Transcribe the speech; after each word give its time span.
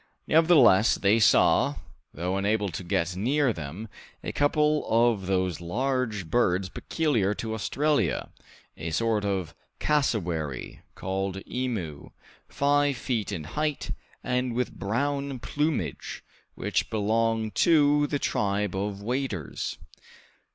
Nevertheless, 0.25 0.95
they 0.95 1.19
saw, 1.19 1.75
though 2.11 2.35
unable 2.35 2.69
to 2.69 2.83
get 2.83 3.15
near 3.15 3.53
them, 3.53 3.87
a 4.23 4.31
couple 4.31 4.83
of 4.89 5.27
those 5.27 5.61
large 5.61 6.25
birds 6.27 6.69
peculiar 6.69 7.35
to 7.35 7.53
Australia, 7.53 8.31
a 8.75 8.89
sort 8.89 9.23
of 9.23 9.53
cassowary, 9.77 10.81
called 10.95 11.39
emu, 11.47 12.09
five 12.49 12.97
feet 12.97 13.31
in 13.31 13.43
height, 13.43 13.91
and 14.23 14.55
with 14.55 14.71
brown 14.73 15.37
plumage, 15.37 16.23
which 16.55 16.89
belong 16.89 17.51
to 17.51 18.07
the 18.07 18.17
tribe 18.17 18.75
of 18.75 19.03
waders. 19.03 19.77